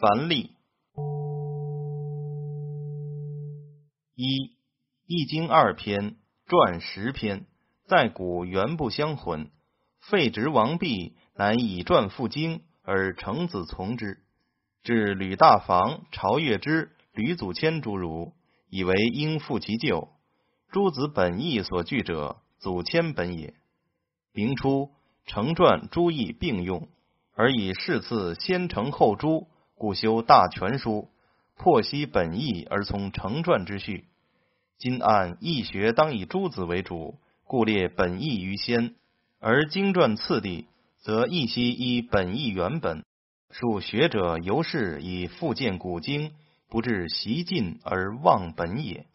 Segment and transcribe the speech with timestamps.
[0.00, 0.52] 凡例
[4.14, 4.26] 一，
[5.06, 6.14] 《易经》二篇，
[6.46, 7.46] 传十篇，
[7.88, 9.50] 在古原不相混。
[9.98, 14.22] 废职王弼，乃以传复经，而成子从之。
[14.84, 18.34] 至吕大房、曹月之、吕祖谦诸儒，
[18.70, 20.10] 以为应复其旧。
[20.70, 23.52] 诸子本意所据者，祖谦本也。
[24.32, 24.92] 明初，
[25.26, 26.86] 成传、诸义并用，
[27.34, 29.48] 而以世次先成后诸。
[29.78, 31.08] 故修大全书，
[31.56, 34.06] 破析本意而从成传之序。
[34.76, 38.94] 今按易学当以诸子为主，故列本意于先；
[39.38, 40.66] 而经传次第，
[40.98, 43.04] 则易悉依本意原本。
[43.50, 46.32] 数学者由是以复见古经，
[46.68, 49.06] 不至习尽而忘本也。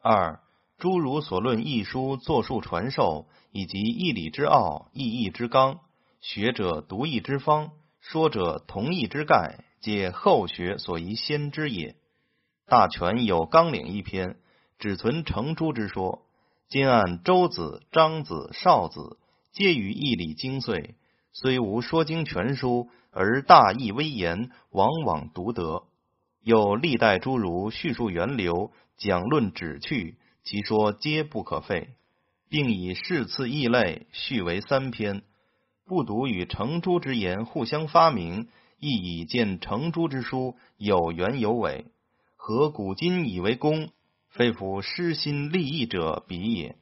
[0.00, 0.40] 二
[0.78, 5.80] 诸儒所论易书作数传授，以及义理之奥、意义之纲，
[6.20, 9.64] 学者独义之方，说者同义之概。
[9.86, 11.94] 皆后学所宜先知也。
[12.66, 14.34] 大全有纲领一篇，
[14.80, 16.26] 只存成朱之说。
[16.68, 19.16] 今按周子、张子、邵子，
[19.52, 20.94] 皆于义理精髓，
[21.32, 25.84] 虽无说经全书，而大义威严，往往独得。
[26.42, 31.90] 有历代诸儒叙述源流，讲论旨趣，其说皆不可废，
[32.48, 35.22] 并以世次异类序为三篇，
[35.84, 38.48] 不独与成朱之言互相发明。
[38.78, 41.86] 亦以见成朱之书有原有尾，
[42.36, 43.90] 何古今以为公？
[44.28, 46.76] 非夫失心立意者比也。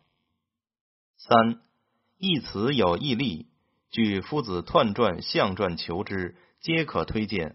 [1.16, 1.60] 三
[2.18, 3.46] 义词有义例，
[3.90, 7.54] 据夫子彖传、象传求之，皆可推荐。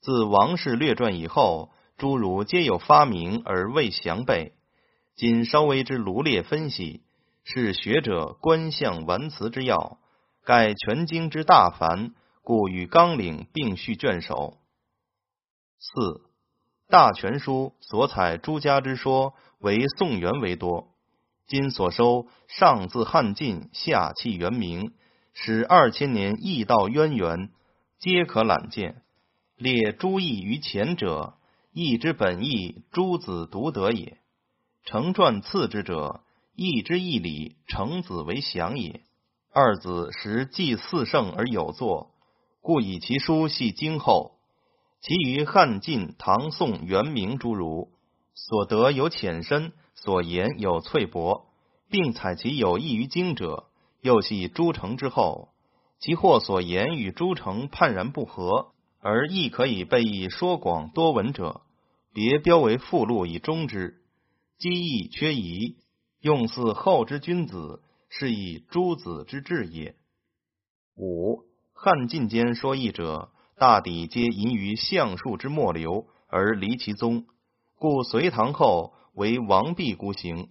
[0.00, 4.52] 自王氏略传以后，诸儒皆有发明而未详备。
[5.16, 7.02] 今稍微之罗列分析，
[7.42, 9.98] 是学者观象玩辞之要，
[10.44, 12.14] 盖全经之大凡。
[12.42, 14.58] 故与纲领并序卷首。
[15.78, 16.22] 四
[16.88, 20.88] 大全书所采诸家之说，为宋元为多。
[21.46, 24.92] 今所收上自汉晋，下契元明，
[25.32, 27.50] 使二千年易道渊源，
[27.98, 29.02] 皆可览见。
[29.56, 31.34] 列诸义于前者，
[31.72, 34.18] 义之本意，诸子独得也。
[34.84, 36.24] 成传次之者，
[36.54, 39.02] 义之义理，成子为详也。
[39.52, 42.11] 二子实既四圣而有作。
[42.62, 44.36] 故以其书系经后，
[45.00, 47.90] 其余汉晋唐宋元明诸儒
[48.34, 51.48] 所得有浅深，所言有脆薄，
[51.90, 53.64] 并采其有益于经者，
[54.00, 55.48] 又系诸城之后，
[55.98, 61.62] 其或所言与诸城判然不合，而亦可以被以说广多闻者，
[62.14, 64.04] 别标为附录以终之。
[64.58, 65.78] 机义缺疑，
[66.20, 69.96] 用似后之君子，是以诸子之志也。
[70.96, 71.42] 五。
[71.84, 77.24] 汉晋间说义者，大抵皆淫于相术之末流，而离其宗。
[77.76, 80.50] 故隋唐后为王弼孤行，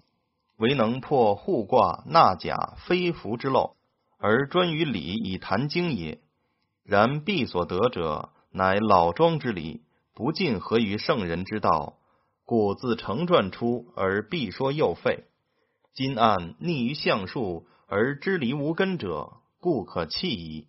[0.57, 3.77] 唯能破互卦纳甲非福之漏，
[4.19, 6.19] 而专于礼以谈经也。
[6.83, 11.95] 然弼所得者，乃老庄之理，不尽合于圣人之道，
[12.43, 15.23] 故自成传出而必说又废。
[15.93, 20.67] 今按逆于相术而知离无根者，故可弃矣。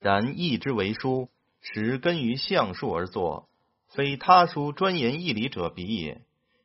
[0.00, 1.28] 然义之为书，
[1.60, 3.48] 实根于相术而作，
[3.88, 6.22] 非他书专研义理者比也。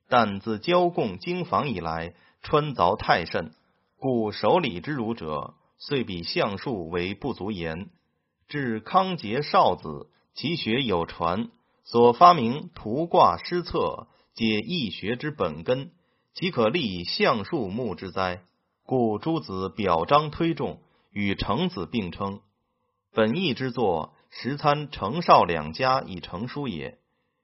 [0.08, 3.52] 但自交贡经房以来，穿凿太甚，
[3.98, 7.90] 故守礼之儒者，遂比相术为不足言。
[8.48, 11.50] 至康节少子，其学有传，
[11.84, 15.92] 所发明图卦诗策，皆易学之本根，
[16.36, 18.44] 岂可立以相术目之哉？
[18.86, 22.42] 故诸子表彰推重，与成子并称。
[23.16, 26.98] 本义之作，实参程绍两家以成书也。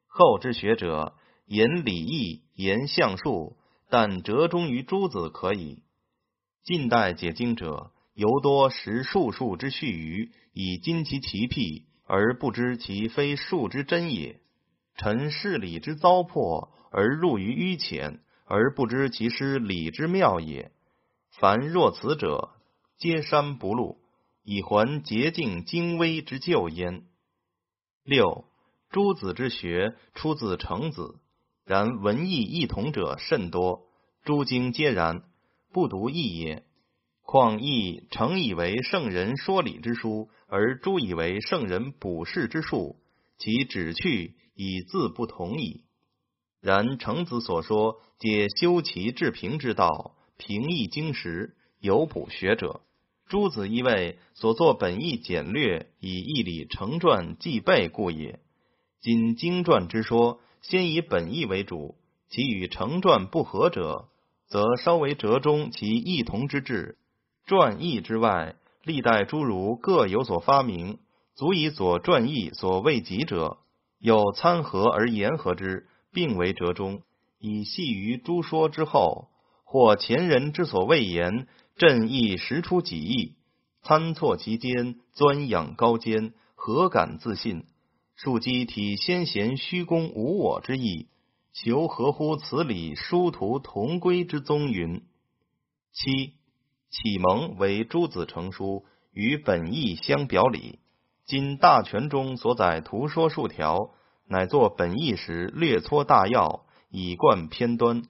[0.08, 1.14] 后之学者
[1.46, 3.56] 言礼义，言相术，
[3.88, 5.84] 但折中于诸子可矣。
[6.64, 14.40] 近代解经者，尤多识术数之序余，以今其奇辟，而不知其非术之真也。
[14.96, 20.72] 臣事理之糟粕，而入于迂浅，而不知其失理之妙也。
[21.30, 22.56] 凡若此者，
[22.98, 23.99] 皆山不露。
[24.50, 27.04] 以还洁净精微之旧焉。
[28.04, 28.46] 六
[28.90, 31.20] 诸子之学出自程子，
[31.66, 33.86] 然文艺异同者甚多。
[34.24, 35.22] 诸经皆然，
[35.72, 36.64] 不独异也。
[37.22, 42.96] 况亦程以为圣人说理之书，而诸以为圣人卜筮之术，
[43.38, 45.84] 其旨趣以自不同矣。
[46.60, 52.82] 然程子所说，皆修齐治平之道，平易经实，有卜学者。
[53.30, 58.40] 诸子一谓所作本意简略，以义理成传记备故也。
[59.02, 61.94] 今经传之说，先以本意为主，
[62.28, 64.10] 其与成传不合者，
[64.48, 66.98] 则稍为折中其异同之志。
[67.46, 70.98] 传意之外，历代诸儒各有所发明，
[71.36, 73.60] 足以佐传意所未及者，
[74.00, 77.04] 有参合而言合之，并为折中，
[77.38, 79.28] 以系于诸说之后。
[79.72, 81.48] 或前人之所未言，
[81.80, 83.36] 朕亦实出己意，
[83.84, 87.64] 参错其间，钻仰高坚，何敢自信？
[88.18, 91.08] 庶几体先贤虚公无我之意，
[91.54, 95.06] 求合乎此理，殊途同归之宗云。
[95.94, 96.34] 七
[96.90, 98.84] 启蒙为诸子成书，
[99.14, 100.80] 与本意相表里。
[101.26, 103.92] 今大全中所载图说数条，
[104.28, 108.04] 乃作本意时略撮大要，以贯偏端。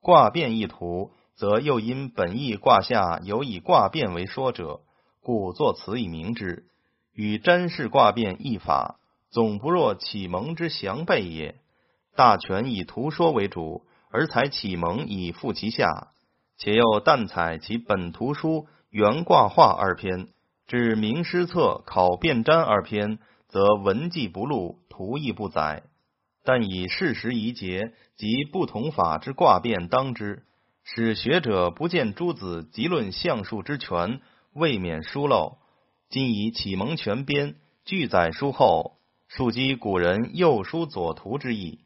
[0.00, 4.80] 卦变一图，则又因本意卦下有以卦变为说者，
[5.20, 6.64] 故作此以明之。
[7.12, 8.98] 与占氏卦变一法，
[9.30, 11.56] 总不若启蒙之详备也。
[12.14, 16.08] 大全以图说为主，而采启蒙以附其下，
[16.56, 20.28] 且又但采其本图书原卦画二篇，
[20.66, 23.18] 至名师策考辨占二篇，
[23.48, 25.82] 则文记不录，图亦不载。
[26.44, 30.44] 但以事实宜节及不同法之卦变当之，
[30.88, 34.20] 使学者不见诸子集论相术之权，
[34.52, 35.58] 未免疏漏。
[36.08, 38.92] 今以启蒙全编据载书后，
[39.26, 41.80] 庶几古人右书左图之意。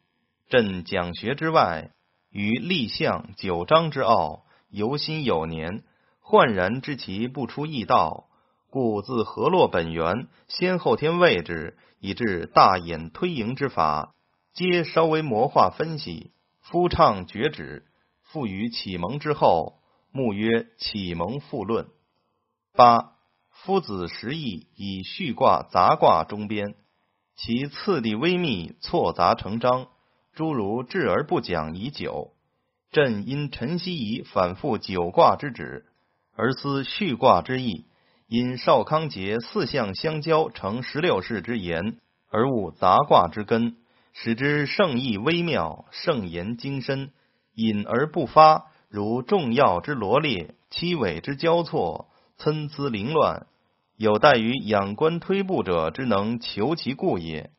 [0.50, 1.92] 朕讲学之外，
[2.30, 5.82] 于立象九章之奥，犹心有年，
[6.20, 8.26] 焕然知其不出易道，
[8.68, 14.14] 故自河洛本源，先后天位置，以致大演推迎之法。
[14.52, 17.86] 皆稍微魔化分析，夫唱绝止，
[18.32, 19.80] 赋于启蒙之后，
[20.12, 21.86] 目曰《启蒙复论》。
[22.76, 23.14] 八
[23.50, 26.76] 夫子十义以序卦杂卦中编，
[27.34, 29.88] 其次第微密，错杂成章，
[30.32, 32.32] 诸如质而不讲已久。
[32.92, 35.86] 朕因陈希夷反复九卦之旨，
[36.36, 37.86] 而思序卦之意，
[38.28, 41.98] 因少康节四象相交成十六式之言，
[42.30, 43.76] 而悟杂卦之根。
[44.12, 47.10] 使之圣意微妙，圣言精深，
[47.60, 52.08] 隐而不发，如众要之罗列，七尾之交错，
[52.38, 53.46] 参差凌乱，
[53.96, 57.50] 有待于仰观推步者之能求其故也。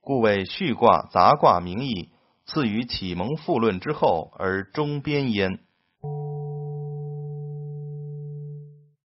[0.00, 2.08] 故谓序卦杂卦名义，
[2.46, 5.60] 次于启蒙复论之后而终编焉。